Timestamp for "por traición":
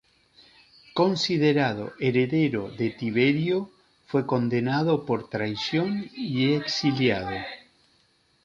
5.05-6.09